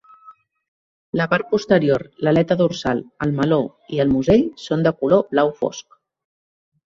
[1.19, 3.61] La part posterior, l'aleta dorsal, el meló
[3.97, 6.01] i el musell són de color blau fosc.